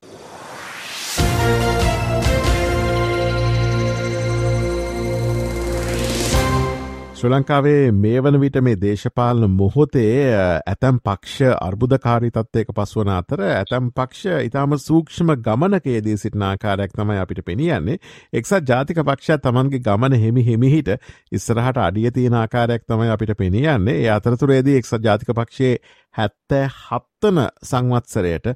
ශ්‍ර 7.21 7.29
ලංකාවේ 7.29 7.91
මේ 7.93 8.19
වන 8.19 8.37
විට 8.41 8.55
මේ 8.57 8.77
දේශපාලන 8.77 9.43
මොහොතේ 9.51 10.13
ඇතැම් 10.35 10.97
පක්ෂ 10.99 11.51
අර්බුධකාරී 11.57 12.31
තත්වයක 12.31 12.71
පසුවන 12.73 13.11
අතර 13.13 13.43
ඇතැම් 13.47 13.91
පක්ෂ 13.91 14.47
ඉතාම 14.47 14.73
සූක්ෂම 14.79 15.29
ගමනකේදී 15.39 16.15
සිටින 16.17 16.43
ආකාරයක් 16.43 16.95
තමයි 16.95 17.19
අපිට 17.19 17.43
පෙනියන්නේ. 17.45 17.99
එක්සත් 18.33 18.65
ජාතික 18.65 19.01
පක්ෂ 19.01 19.43
තමන්ගේ 19.43 19.81
ගමන 19.81 20.17
හෙමි 20.17 20.45
හෙමිහිට 20.47 20.89
ඉස්සරහට 21.31 21.77
අඩිය 21.79 22.11
තියෙන 22.11 22.33
ආකාරයක් 22.35 22.87
තමයි 22.87 23.11
අපිට 23.11 23.37
පෙනියන්නේ. 23.37 23.97
ඒ 23.99 24.09
අතරතුරේදී 24.09 24.77
එක්සත් 24.77 24.97
ජාතික 25.03 25.29
පක්ෂයේ 25.31 25.77
හැත්තෑ 26.15 26.67
හත්තන 26.69 27.39
සංවත්සරයට 27.63 28.47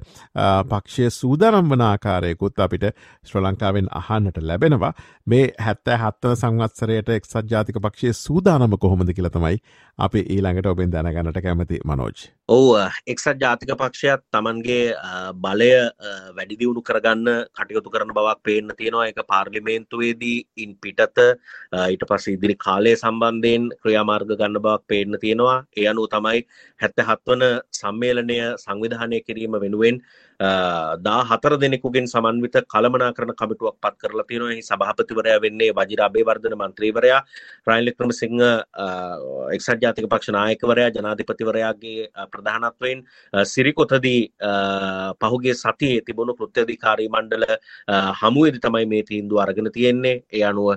පක්ෂය 0.68 1.10
සූදානම් 1.10 1.70
වන 1.70 1.82
ආකාරයකුත් 1.82 2.58
අපිට 2.58 2.84
ශ්‍ර 3.24 3.40
ලංකාවෙන් 3.40 3.88
අහන්නට 3.92 4.40
ලැබෙනවා 4.42 4.92
මේ 5.26 5.44
හැත්තෑ 5.58 5.98
හත්තන 5.98 6.36
සංවත්සරයට 6.36 7.08
එක්සත් 7.10 7.36
ජාතික 7.50 7.80
පක්ෂය 7.80 8.12
සූදානම 8.14 8.78
කොහොමද 8.78 9.12
කියලතමයි 9.12 9.62
අපි 9.98 10.24
ඊළඟට 10.28 10.66
ඔබෙන් 10.66 10.92
දැනගන්නට 10.92 11.42
කැමති 11.42 11.80
මනෝජ්. 11.84 12.18
ඔවු 12.48 12.78
එක්සත් 13.12 13.40
ජාතික 13.42 13.70
පක්ෂයක් 13.74 14.20
තමන්ගේ 14.30 14.94
බලය 15.36 15.70
වැඩිදිවුණු 16.36 16.82
කරගන්න 16.88 17.30
කටයුතු 17.50 17.90
කරන 17.90 18.12
බවක් 18.14 18.38
පේන්න 18.46 18.70
තියෙනවා. 18.78 19.08
එක 19.10 19.18
පාර්ලිමේන්තුවේදී 19.26 20.38
ඉන් 20.56 20.76
පිටත 20.78 21.18
ඊට 21.90 22.04
පස් 22.10 22.26
ඉදිරි 22.34 22.54
කාලය 22.56 22.92
සම්බන්ධයෙන් 22.94 23.64
ක්‍රියාමාර්ග 23.82 24.30
ගන්න 24.32 24.62
බවක් 24.62 24.86
පේන්න 24.86 25.18
තියෙනවා. 25.18 25.58
ඒ 25.76 25.88
අනු 25.90 26.06
තමයි 26.06 26.46
හැත්ත 26.80 27.02
හත්වන 27.08 27.42
සම්මේලනය 27.80 28.38
සංවිධානය 28.64 29.18
කිරීම 29.26 29.58
වෙනුවෙන් 29.64 29.98
දා 30.38 31.20
හතර 31.24 31.56
දෙනෙකුගෙන් 31.58 32.06
සමන්විත 32.06 32.56
කළමනා 32.66 33.12
කරන 33.14 33.32
කමිටුවක් 33.32 33.76
පත් 33.80 33.94
කරලා 33.98 34.24
තියෙනවා. 34.24 34.52
එහි 34.52 34.62
සභාපතිවරයා 34.62 35.40
වෙන්නේ 35.40 35.70
වජිර 35.72 36.00
අබේවර්ධන 36.02 36.56
මන්ත්‍රීවරයා 36.56 37.20
රනිල් 37.66 37.90
වික්‍රමසිංහ 37.90 38.40
එක්සත් 39.56 39.80
ජාතික 39.82 40.06
පක්ෂ 40.06 40.34
නායකවරයා 40.36 40.90
ජනාධිපතිවරයාගේ 40.96 42.08
ප්‍රධානත්වයෙන් 42.32 43.04
සිරිකොතදී 43.46 44.20
පහුගේ 45.22 45.54
සතියේ 45.54 46.04
තිබුණු 46.06 46.34
කෘත්‍යධිකාරී 46.34 47.08
මණ්ඩල 47.08 47.46
හමුවේදි 48.20 48.60
තමයි 48.60 48.86
මේ 48.86 49.02
තීන්දුව 49.02 49.42
අරගෙන 49.44 49.72
තියෙන්නේ. 49.72 50.16
ඒ 50.32 50.44
අනුව 50.44 50.68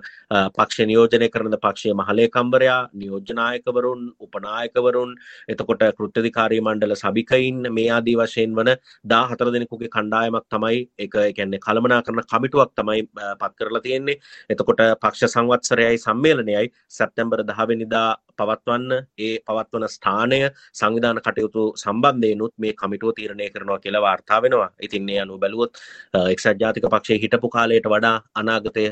පක්ෂ 0.57 0.87
නියෝජනය 0.91 1.29
කරන 1.29 1.57
පක්ෂය 1.57 1.93
මහලේකම්බරයා 1.93 2.79
නියෝජනායකවරුන් 2.95 4.01
උපනායකවරුන් 4.19 5.13
එතකොට 5.49 5.85
කෘත්‍යධිකාරී 5.99 6.61
මණ්ඩල 6.61 6.95
සභිකයින් 6.95 7.61
මේ 7.73 7.89
ආදී 7.91 8.17
වශයෙන් 8.21 8.55
වන 8.55 8.73
දා 9.05 9.23
හතර 9.29 9.48
දෙනෙකුගේ 9.51 9.89
කණ්ඩායමක් 9.89 10.45
තමයි 10.47 10.79
එක 10.97 11.15
එකන්නේ 11.21 11.59
කළමනා 11.59 12.01
කරන 12.01 12.21
කමිටුවක් 12.25 12.71
තමයි 12.75 13.03
පත් 13.35 13.51
කරලා 13.57 13.81
තියෙන්නේ 13.81 14.17
එතකොට 14.49 14.81
පක්ෂ 14.97 15.35
සංවත්සරයයි 15.35 15.99
සම්මේලනයයි 15.99 16.65
සැප්තැම්බර් 16.89 17.43
දහවෙනිදා 17.43 18.09
පවත්වන්න 18.37 18.91
ඒ 19.19 19.31
පවත්වන 19.41 19.87
ස්ථානය 19.89 20.39
සංවිධාන 20.73 21.21
කටයුතු 21.21 21.65
සම්බන්ධයනුත් 21.75 22.53
මේ 22.57 22.73
කමිටුව 22.73 23.13
තීරණය 23.13 23.49
කරනවා 23.49 23.79
කියලා 23.79 24.01
වාර්තා 24.01 24.41
වෙනවා 24.41 24.69
ඉතින්නේ 24.79 25.19
අනු 25.21 25.37
බැලුවොත් 25.37 25.83
එක්සත් 26.25 26.59
ජාතික 26.59 26.87
පක්ෂය 26.87 27.19
හිටපු 27.19 27.49
කාලයට 27.49 27.87
වඩා 27.87 28.15
අනාගතය 28.35 28.85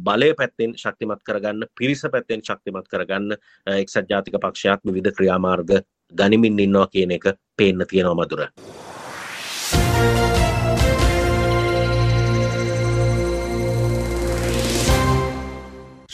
බලය 0.00 0.30
පැත්තෙන් 0.34 0.76
ශක්තිමත් 0.76 1.22
කරගන්න 1.22 1.70
පිරිස 1.74 2.04
පැත්තෙන් 2.08 2.42
ශක්තිමත් 2.42 2.88
කරගන්න 2.88 3.38
එක්සත් 3.76 4.04
ජාතික 4.10 4.40
පක්ෂයක් 4.40 4.80
විධ 4.90 5.12
ක්‍රියාමාර්ග 5.12 5.80
ගනිමින් 6.12 6.58
ඉන්නවා 6.58 6.86
කියන 6.88 7.12
එක 7.12 7.26
පේන්න 7.56 7.86
තියෙනවා 7.86 8.18
මදුර. 8.18 8.48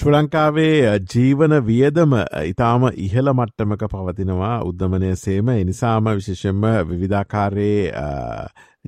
ශ්‍ර 0.07 0.15
ලංකාවේ 0.15 0.91
ජීවන 1.13 1.53
වියදම 1.67 2.13
ඉතාම 2.41 2.85
ඉහළ 2.97 3.31
මට්ටමක 3.33 3.81
පවතිනවා 3.91 4.51
උද්ධමනය 4.63 5.09
සේම. 5.17 5.49
එනිසාම 5.53 6.11
විශේෂෙන්ම 6.11 6.67
විවිධාකාරයේ 6.91 7.91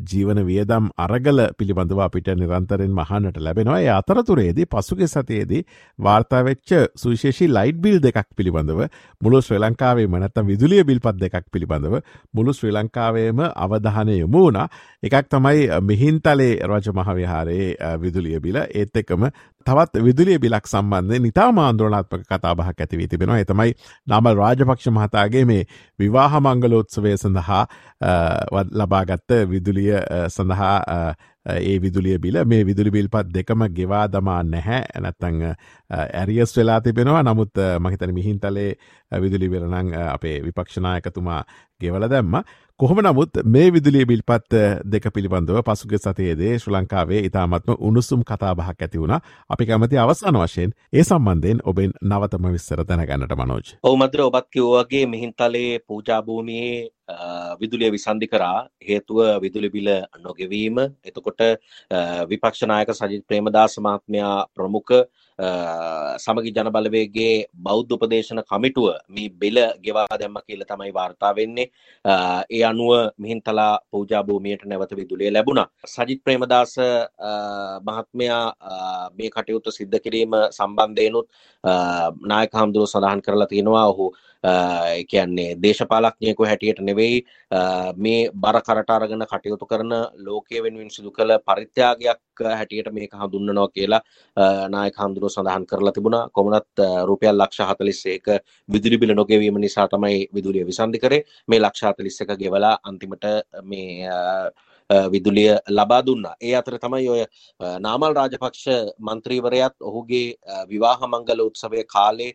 ජීවන 0.05 0.41
වියදම් 0.45 0.89
අරගල 0.99 1.41
පිළිබඳව 1.59 2.01
අපිට 2.01 2.29
නිරන්තරෙන් 2.35 2.93
මහන්නට 2.93 3.39
ලැබෙනවා. 3.39 3.81
ඒ 3.81 3.91
අතරතුරේදී 3.91 4.67
පසුගේ 4.67 5.09
සතියේදී 5.09 5.63
වාර්තාවෙච්ච 5.99 6.71
සුවිශේෂී 6.97 7.49
ලයිට් 7.49 7.81
බිල් 7.81 7.99
දෙකක් 8.01 8.29
පිළිබඳව 8.37 8.81
මුළු 9.23 9.43
ශ්‍රී 9.43 9.61
ලංකාවේ 9.61 10.07
මනත්තම් 10.09 10.47
විදුලිය 10.47 10.85
බිල්පත් 10.85 11.21
දෙකක් 11.21 11.47
පිළිබඳව 11.53 11.99
මුළු 12.35 12.53
ශ්‍රී 12.53 12.73
ලංකාවේම 12.73 13.45
අවධානය 13.57 14.19
යොමු 14.19 14.45
වුණා. 14.47 14.69
එකක් 15.03 15.29
තමයි 15.29 15.69
මිහින්තලේ 15.83 16.53
රජ 16.65 16.91
මහවිහාරයේ 16.93 17.95
විදුලිය 17.99 18.41
බිල. 18.41 18.57
ඒත් 18.57 18.97
එකම 18.97 19.31
තවත් 19.67 20.01
විදුලිය 20.01 20.39
බිලක් 20.39 20.67
සම්බන්ධය 20.67 21.19
නිතා 21.21 21.51
මාන්ද්‍රනාත්මක 21.53 22.25
කතාබහක් 22.27 22.81
ඇතිවී 22.81 23.09
තිබෙනවා. 23.09 23.39
එතමයි 23.39 23.75
නමල් 24.09 24.37
රාජපක්ෂ 24.37 24.89
මහතාගේ 24.91 25.45
මේ 25.45 25.63
විවාහ 25.99 26.41
මංගලෝත්සවය 26.41 27.17
සඳහා 27.17 27.63
ලබාගත්ත 28.73 29.31
විදුලිය 29.47 29.88
සඳහා 30.29 31.15
ඒ 31.49 31.79
විදුලිය 31.83 32.19
බිල. 32.19 32.45
මේ 32.45 32.67
විදුලි 32.67 32.91
බිල්පත් 32.91 33.33
දෙකම 33.35 33.67
ගෙවා 33.71 34.07
දමා 34.09 34.43
නැහැ. 34.45 34.83
ඇනැත්තං 34.95 35.43
ඇරියස් 35.91 36.57
වෙලා 36.57 36.81
තිබෙනවා. 36.81 37.23
නමුත් 37.23 37.65
මහිතන 37.81 38.15
මිහින්තලේ 38.15 38.71
විදුලි 39.13 39.51
වෙලනං 39.51 39.95
අපේ 40.07 40.37
විපක්ෂනායකතුමා 40.45 41.43
ගෙවල 41.81 42.09
දැම්ම. 42.11 42.43
කොහොම 42.81 43.01
නමුත් 43.01 43.39
මේ 43.45 43.71
විදුලිය 43.73 44.05
බිල්පත් 44.07 44.55
දෙක 44.87 45.07
පිළිබඳව 45.15 45.63
පසුග 45.67 45.95
සතයේදේ 45.97 46.59
ශ්‍ර 46.59 46.73
ලංකාවේ 46.73 47.23
ඉතාමත්ම 47.29 47.73
උණුසුම් 47.81 48.21
කතාබහක් 48.23 48.83
ඇති 48.83 49.01
වුණ. 49.01 49.17
අපි 49.51 49.67
කැමති 49.67 49.99
අවසාන 49.99 50.37
වශයෙන් 50.37 50.75
ඒ 50.93 51.05
සම්බන්ධයෙන් 51.05 51.63
ඔබෙන් 51.65 51.97
නවතම 52.03 52.47
විස්සර 52.53 52.85
දැනගන්නට 52.85 53.35
මනෝජ්. 53.35 53.75
ඔවමත්‍ර 53.83 54.23
ඔබත් 54.23 54.47
කිව්වගේ 54.53 55.07
මිහින්තලේ 55.07 55.81
පූජාභූමියයේ 55.81 56.89
විදුලිය 57.61 57.91
විසන්ධි 57.91 58.29
කරා. 58.29 58.69
හේතුව 58.89 59.19
විදුලි 59.43 59.71
බිල 59.71 59.89
නොගෙවීම. 60.21 60.79
එතකොට 61.05 61.38
විපක්ෂනායක 62.27 62.91
සජිත් 62.93 63.27
ප්‍රේමදාස 63.27 63.79
මහත්මයා 63.79 64.37
ප්‍රමුඛ 64.55 64.95
සමගි 65.39 66.51
ජනබලවේගේ 66.51 67.47
බෞද්ධ 67.57 67.93
උපදේශන 67.97 68.43
කමිටුව 68.43 68.87
මේ 69.09 69.29
බෙල 69.31 69.59
ගෙවා 69.81 70.07
දැම්ම 70.13 70.39
කියල 70.47 70.65
තමයි 70.65 70.93
වාර්තා 70.93 71.33
වෙන්නේ. 71.37 71.71
ඒ 72.51 72.63
අනුව 72.65 73.15
මිහින්තලා 73.19 73.79
පූජාභූමියයට 73.91 74.67
නැවත 74.67 74.97
විදුලිය 74.99 75.31
ලැබුණ. 75.31 75.63
සජිත් 75.87 76.25
ප්‍රේමදාස 76.25 76.75
මහත්මයා 77.83 78.45
මේ 79.17 79.31
කටයුතු 79.31 79.71
සිද්ධ 79.71 80.01
කිරීම 80.01 80.33
සම්බන්ධයනුත් 80.51 81.29
නායක 82.25 82.53
හාමුදුරුව 82.53 82.89
සඳහන් 82.89 83.23
කරලා 83.23 83.47
තියෙනවා. 83.47 83.87
ඔහු 83.87 84.13
කියන්නේ 85.09 85.57
දේශපාලක්ඥයකු 85.63 86.45
හැටියට 86.45 86.81
නෙවෙයි 86.81 87.25
මේ 87.97 88.31
බර 88.35 88.61
කරට 88.61 88.91
අරගෙන 88.91 89.25
කටයුතු 89.25 89.67
කරන 89.67 89.93
ලෝකය 90.19 90.63
වෙනුවෙන් 90.63 90.91
සිදු 90.91 91.11
කළ 91.11 91.39
පරිත්‍යාගයක් 91.47 92.45
හැටියට 92.51 92.93
මේක 92.93 93.13
හඳුන්නනවා 93.15 93.69
කියලා 93.69 94.03
නායක 94.69 94.97
හඳුරුව 95.29 95.35
සඳහන් 95.35 95.67
කරලා 95.67 95.93
තිබුණා. 95.93 96.29
කොමනත් 96.31 96.83
රුපියල් 97.05 97.37
ලක්ෂ 97.37 97.61
හතලිස්සේක 97.63 98.27
විදුලි 98.69 98.99
බිල 98.99 99.15
නොගෙවීම 99.15 99.61
නිසා 99.61 99.89
තමයි 99.89 100.29
විදුලිය 100.35 100.65
විසන්ධි 100.65 100.99
කරේ. 100.99 101.25
මේ 101.49 101.61
ලක්ෂ 101.61 101.85
හතලිස්සක 101.85 102.31
ගෙවලා 102.37 102.79
අන්තිමට 102.85 103.25
මේ 103.65 104.09
විදුලිය 104.91 105.51
ලබා 105.71 106.03
දුන්නා. 106.03 106.35
ඒ 106.41 106.55
අතර 106.55 106.79
තමයි 106.79 107.09
ඔය 107.09 107.23
නාමල් 107.81 108.15
රාජපක්ෂ 108.15 108.67
මන්ත්‍රීවරයත් 109.01 109.75
ඔහුගේ 109.81 110.35
විවාහ 110.69 110.99
මංගල 111.07 111.41
උත්සවය 111.47 111.85
කාලේ 111.87 112.33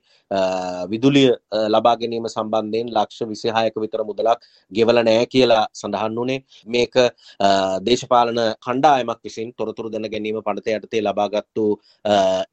විදුලිය 0.92 1.30
ලබා 1.76 1.96
ගැනීම 1.96 2.28
සම්බන්ධයෙන් 2.28 2.94
ලක්ෂ 2.96 3.28
විසිහායක 3.32 3.76
විතර 3.84 4.04
මුදලක් 4.04 4.40
ගෙවල 4.72 5.04
නෑ 5.10 5.26
කියලා 5.34 5.64
සඳහන් 5.74 6.20
වනේ 6.20 6.40
මේක 6.68 6.96
දේශපාලන 7.88 8.40
කණ්ඩායමක් 8.66 9.20
විසින් 9.24 9.54
තොරතුරු 9.54 9.90
දැන 9.90 10.10
ගැනීම 10.14 10.42
පනත 10.42 10.78
යටතේ 10.78 11.02
ලබාගත්තු 11.02 11.66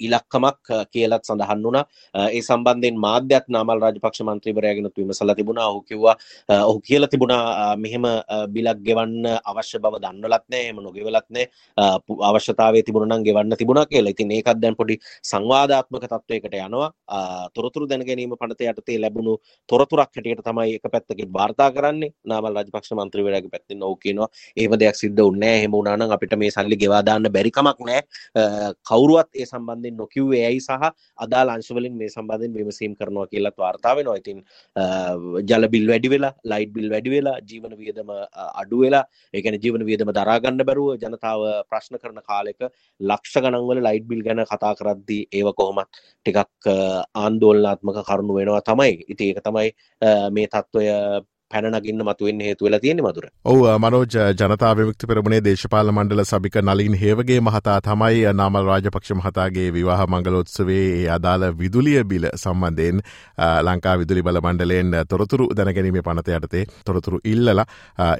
ඉලක්කමක් 0.01 0.73
කියලත් 0.93 1.25
සඳහන් 1.25 1.63
වුණ. 1.65 1.81
ඒ 2.15 2.43
සම්බන්ධයෙන් 2.43 2.97
මාධ්‍යත් 3.07 3.47
නාමල් 3.49 3.85
රාජපක්ෂ 3.85 4.25
මන්ත්‍රීවරයාගෙනත් 4.29 4.97
විමසල 4.97 5.35
තිබුණා. 5.35 5.69
ඔහු 5.73 5.83
කිව්වා 5.83 6.17
ඔහු 6.49 6.81
කියල 6.89 7.07
තිබුණා 7.13 7.77
මෙහෙම 7.77 8.05
බිලක් 8.55 8.79
ගෙවන්න 8.89 9.27
අවශ්‍ය 9.45 9.79
බව 9.79 9.90
දන්නලත් 9.99 10.45
නෑ 10.49 10.69
එම 10.71 10.81
නොගෙවලත් 10.87 11.29
නෑ. 11.31 11.47
අවශ්‍යතාවේ 12.31 12.83
තිබුණනම් 12.83 13.27
ගෙවන්න 13.29 13.57
තිබුණා 13.57 13.87
කියලා. 13.87 14.15
ඉතින් 14.17 14.33
ඒකත් 14.39 14.63
දැන් 14.63 14.77
පොඩි 14.77 14.99
සංවාධාත්මක 15.23 16.07
තත්වයකට 16.07 16.59
යනවා. 16.61 16.91
තොරතුරු 17.55 17.89
දැන 17.89 18.07
ගැනීම 18.09 18.37
පනත 18.41 18.71
යටතේ 18.73 19.01
ලැබුණු 19.01 19.37
තොරතුරක් 19.69 20.11
හැටියට 20.17 20.45
තමයි 20.49 20.79
එක 20.79 20.91
පැත්තකින් 20.97 21.33
වාර්තා 21.39 21.71
කරන්නේ. 21.71 22.13
නාමල් 22.25 22.55
රාජපක්ෂ 22.55 22.93
මන්ත්‍රීවරයාගේ 22.93 23.51
පැත්තෙන් 23.51 23.83
ඔව් 23.83 23.97
කියනවා 24.05 24.29
එහෙම 24.57 24.79
දෙයක් 24.81 24.97
සිද්ධ 25.03 25.23
වුණේ 25.23 25.41
නැහැ 25.41 25.61
එහෙම 25.61 25.73
වුණා 25.73 25.97
නම් 25.97 26.13
අපිට 26.17 26.35
මේ 26.43 26.51
සල්ලි 26.51 26.77
ගෙවා 26.83 27.03
දාන්න 27.09 27.29
බැරි 27.37 27.51
කමක් 27.57 27.87
නැහැ 27.89 28.73
කවුරුවත් 28.91 29.31
ඒ 29.41 29.47
සම්බන්ධයෙන් 29.51 29.97
නොකිව්වේ 30.03 30.43
ඇයි 30.49 30.61
සහ 30.61 30.87
අදාළ 31.25 31.53
අංශ 31.55 31.71
වලින් 31.77 31.97
මේ 32.01 32.11
සම්බන්ධයෙන් 32.15 32.57
විමසීම් 32.59 32.95
කරනවා 33.01 33.27
කියලාත් 33.33 33.57
වාර්තා 33.65 33.95
වෙනවා. 33.99 34.19
ඉතින් 34.23 34.39
ජල 35.51 35.69
බිල් 35.75 35.87
වැඩි 35.93 36.13
වෙලා 36.15 36.33
ලයිට් 36.53 36.73
බිල් 36.77 36.89
වැඩි 36.95 37.15
වෙලා 37.17 37.37
ජීවන 37.51 37.77
වියදම 37.81 38.13
අඩු 38.63 38.83
වෙලා 38.85 39.05
ඒ 39.35 39.43
කියන්නේ 39.43 39.63
ජීවන 39.65 39.80
තිබෙන 39.81 39.87
වියදම 39.87 40.13
දරාගන්න 40.13 40.65
බැරුව 40.65 40.99
ජනතාව 40.99 41.41
ප්‍රශ්න 41.71 41.99
කරන 41.99 42.21
කාලෙක 42.23 42.61
ලක්ෂ 43.01 43.35
ගණන්වල 43.37 43.81
ලයිට් 43.81 44.07
බිල් 44.07 44.23
ගැන 44.23 44.45
කතා 44.45 44.75
කරද්දී 44.75 45.29
ඒව 45.33 45.53
කොහොමත් 45.55 45.89
ටිකක් 46.27 46.69
ආන්දෝලනාත්මක 47.17 48.01
කරුණු 48.05 48.35
වෙනවා 48.35 48.63
තමයි. 48.63 48.93
ඉති 49.09 49.31
ඒක 49.31 49.43
තමයි 49.43 49.69
මේ 50.31 50.49
තත්ත්වය 50.49 50.87
පැනනගින්න 51.51 52.03
මතුවෙන් 52.03 52.41
හේතු 52.41 52.65
වෙලා 52.65 52.81
තියෙන 52.81 53.03
මතුර 53.03 53.27
ඔව 53.45 53.63
මනෝජ 53.79 54.07
ජනතා 54.41 54.73
විමුක්ති 54.77 55.07
පෙරමුණේ 55.07 55.41
දේශපාල 55.41 55.93
මණ්ඩල 55.93 56.23
සභික 56.25 56.57
නලින් 56.63 56.95
හේවගේ 56.97 57.41
මහතා 57.43 57.79
තමයි 57.81 58.35
නාමල් 58.35 58.67
රාජපක්ෂ 58.67 59.13
මහතාගේ 59.13 59.69
විවාහ 59.73 60.07
මංගලොත්සවේ 60.07 60.85
ඒ 60.91 61.09
අදාළ 61.11 61.47
විදුලිය 61.55 62.05
බිල 62.05 62.27
සම්බන්ධයෙන් 62.35 63.03
ලංකා 63.63 63.97
විදුලි 63.99 64.23
බල 64.23 64.41
මණ්ඩලයෙන් 64.41 64.97
තොරතුරු 65.09 65.49
දැනගැනීමේ 65.57 66.03
පනත 66.03 66.37
යටතේ 66.39 66.65
තොරතුරු 66.85 67.21
ඉල්ලලා 67.25 67.67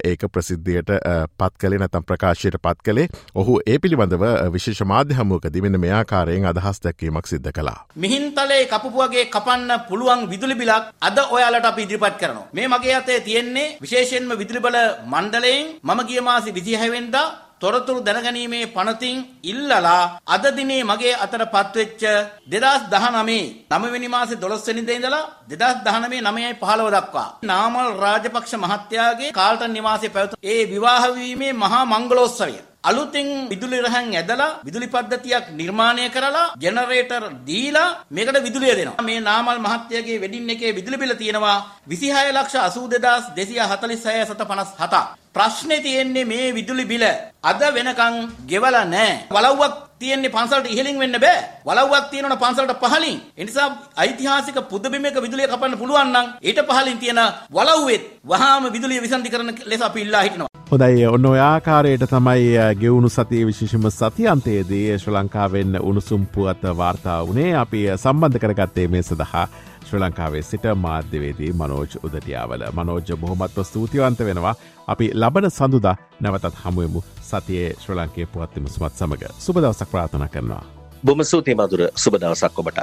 ඒක 0.05 0.27
ප්‍රසිද්ධියට 0.31 0.91
පත් 1.37 1.53
කළේ 1.61 1.81
නැතම් 1.83 2.07
ප්‍රකාශයට 2.11 2.59
පත් 2.61 2.85
කළේ 2.85 3.07
ඔහු 3.35 3.59
ඒ 3.65 3.79
පිළිබඳව 3.79 4.27
විශේෂ 4.53 4.83
මාධ්‍ය 4.85 5.19
හමුවකදී 5.21 5.65
මෙන්න 5.67 5.79
මෙයාකාරයෙන් 5.79 6.49
අදහස් 6.51 6.83
දැක්වීමක් 6.83 7.27
සිද්ධ 7.27 7.51
කළා. 7.53 7.79
මිහින්තලේ 7.97 8.61
කපුපුවගේ 8.67 9.25
කපන්න 9.27 9.87
පුළුවන් 9.89 10.29
විදුලි 10.29 10.55
බිලක් 10.55 10.93
අද 11.01 11.17
ඔයාලට 11.29 11.65
අපි 11.65 11.83
ඉදිරිපත් 11.83 12.19
කරනවා. 12.19 12.47
මේ 12.53 12.67
මගේ 12.67 12.95
අතේ 12.95 13.20
තියෙන්නේ 13.21 13.69
විශේෂයෙන්ම 13.81 14.33
විදුලි 14.33 14.59
බල 14.59 14.77
මණ්ඩලයෙන් 15.05 15.71
මම 15.83 15.99
ගිය 16.09 16.21
මාසේ 16.21 16.53
26 16.53 16.93
වෙනිදා 16.93 17.27
තොරතුරු 17.61 17.99
දැනගැනීමේ 17.99 18.63
පනතින් 18.67 19.17
ඉල්ලලා 19.43 20.03
අද 20.27 20.45
දිනේ 20.57 20.81
මගේ 20.83 21.13
අතට 21.15 21.43
පත්වෙච්ච 21.53 22.03
2019 22.47 23.43
9වෙනි 23.73 24.09
මාසේ 24.09 24.37
12 24.37 24.67
වෙනිදා 24.69 24.97
ඉඳලා 24.97 25.23
2019 25.47 26.31
9යි 26.31 26.55
15 26.55 26.89
දක්වා. 26.95 27.29
නාමල් 27.43 27.91
රාජපක්ෂ 27.99 28.55
මහත්තයාගේ 28.55 29.31
කාල්ටන් 29.31 29.73
නිවාසයේ 29.73 30.13
පැවතුණු 30.15 30.43
ඒ 30.45 30.61
විවාහ 30.65 31.03
වීමේ 31.15 31.53
මහා 31.55 31.85
මංගලෝත්සවය. 31.85 32.59
අලුතෙන් 32.83 33.27
විදුලි 33.49 33.77
රහන් 33.77 34.07
ඇදලා 34.11 34.57
විදුලි 34.65 34.87
පද්ධතියක් 34.87 35.45
නිර්මාණය 35.53 36.05
කරලා 36.09 36.53
ජෙනරේටර් 36.63 37.23
දීලා 37.47 37.89
මේකට 38.09 38.37
විදුලිය 38.47 38.73
දෙනවා. 38.79 39.05
මේ 39.07 39.19
නාමල් 39.21 39.59
මහත්තයාගේ 39.59 40.21
වෙඩින් 40.23 40.49
එකේ 40.49 40.75
විදුලි 40.77 40.97
බිල 40.97 41.13
තියෙනවා 41.15 41.57
26 41.87 42.33
ලක්ෂ 42.33 42.55
82246 42.57 44.25
සත 44.29 44.41
57. 44.47 45.03
ප්‍රශ්නේ 45.33 45.79
තියෙන්නේ 45.85 46.25
මේ 46.25 46.47
විදුලි 46.57 46.85
බිල 46.85 47.05
අද 47.43 47.61
වෙනකන් 47.75 48.15
ගෙවලා 48.49 48.85
නැහැ. 48.85 49.13
වලව්වක් 49.29 49.75
තියෙන්නේ 50.01 50.31
පන්සලට 50.31 50.67
ඉහළින් 50.67 50.99
වෙන්න 50.99 51.19
බෑ. 51.19 51.39
වලව්වක් 51.65 52.05
තියෙනවනේ 52.11 52.37
පන්සලට 52.37 52.79
පහළින්. 52.83 53.17
ඒ 53.37 53.43
නිසා 53.43 53.67
ඓතිහාසික 53.97 54.61
පුදබිමක 54.69 55.21
විදුලිය 55.21 55.47
කපන්න 55.47 55.77
පුළුවන් 55.77 56.09
නම් 56.09 56.27
ඊට 56.41 56.63
පහළින් 56.69 56.99
තියෙන 56.99 57.21
වලව්වෙත් 57.51 58.07
වහාම 58.27 58.71
විදුලිය 58.71 59.01
විසන්ධි 59.01 59.29
කරන 59.29 59.53
ලෙස 59.65 59.81
අපි 59.81 60.01
ඉල්ලා 60.01 60.23
හිටිනවා. 60.23 60.51
හොදයි 60.71 61.07
ඔන්න 61.07 61.25
ඔයාකාරයට 61.27 62.03
තමයි 62.07 62.51
ගෙවුණු 62.77 63.09
සතිය 63.11 63.41
විශේෂම 63.45 63.87
සතියන්තයේදී 63.91 64.85
ශ්‍ර 64.95 65.11
ලංකාවෙන්න 65.13 65.81
උණුසුම්පුවත 65.81 66.63
වාර්තා 66.77 67.19
වනේ 67.25 67.51
අපි 67.57 67.81
සම්බන්ධ 67.95 68.39
කරගත්තේ 68.39 68.87
මේ 68.87 69.03
සඳහා 69.03 69.47
ශ්‍ර 69.91 69.99
ලංකාවේ 69.99 70.41
සිට 70.41 70.65
මාධ්‍යවේදී 70.75 71.51
මනෝජ් 71.53 71.87
උදටියාවල. 72.03 72.63
මනෝජ 72.73 73.15
බොහොමත්ව 73.17 73.63
ස්තුතිවන්ත 73.63 74.19
වෙනවා. 74.19 74.55
අපි 74.87 75.11
ලබන 75.13 75.49
සඳුද 75.51 75.87
නැවතත් 76.19 76.55
හමුවමු 76.63 77.03
සතියේ 77.21 77.75
ශ්‍ර 77.79 77.95
ලංකේ 77.95 78.25
පුවත්තිම 78.25 78.67
සුමත් 78.69 78.95
සමඟ 78.95 79.25
සුබදවසක් 79.39 79.91
ප්‍රාථන 79.91 80.27
කරනවා. 80.29 80.63
බොම 81.05 81.23
සූති 81.23 81.55
මදුර 81.55 81.87
සුබදවසක් 81.95 82.59
ඔබට. 82.59 82.79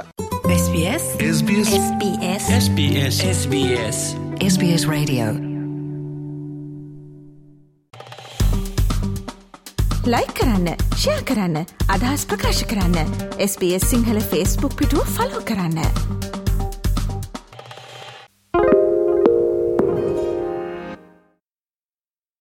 SBS. 0.51 1.03
SBS. 1.29 1.69
SBS. 1.79 2.49
SBS. 2.59 3.23
SBS. 3.31 3.99
SBS 4.43 4.87
Radio. 4.87 5.25
ලයි 10.05 10.27
කරන්න 10.33 10.67
ෂයා 10.95 11.21
කරන්න 11.23 11.57
අදහස් 11.89 12.25
ප්‍රකාශ 12.25 12.63
කරන්න. 12.65 13.13
SBS 13.49 13.91
සිංහල 13.91 14.19
ෆස්බුක් 14.21 14.73
පිටුව 14.75 15.05
ෆලෝ 15.17 15.45
කරන්න. 15.45 16.18